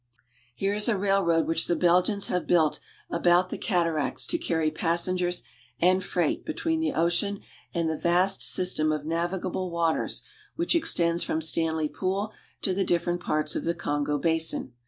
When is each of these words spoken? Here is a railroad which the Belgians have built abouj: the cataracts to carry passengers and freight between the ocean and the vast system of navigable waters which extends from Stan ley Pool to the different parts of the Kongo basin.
Here 0.55 0.73
is 0.73 0.87
a 0.89 0.97
railroad 0.97 1.45
which 1.45 1.67
the 1.67 1.75
Belgians 1.75 2.25
have 2.25 2.47
built 2.47 2.79
abouj: 3.11 3.49
the 3.49 3.57
cataracts 3.59 4.25
to 4.25 4.39
carry 4.39 4.71
passengers 4.71 5.43
and 5.79 6.03
freight 6.03 6.43
between 6.43 6.79
the 6.79 6.93
ocean 6.93 7.41
and 7.71 7.87
the 7.87 7.99
vast 7.99 8.41
system 8.41 8.91
of 8.91 9.05
navigable 9.05 9.69
waters 9.69 10.23
which 10.55 10.73
extends 10.73 11.23
from 11.23 11.39
Stan 11.39 11.75
ley 11.77 11.87
Pool 11.87 12.33
to 12.63 12.73
the 12.73 12.83
different 12.83 13.19
parts 13.21 13.55
of 13.55 13.63
the 13.63 13.75
Kongo 13.75 14.17
basin. 14.17 14.73